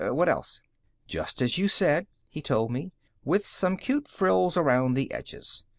[0.03, 0.61] What else?"
[1.05, 2.91] "Just as you said," he told me.
[3.23, 5.63] "With some cute frills around the edges.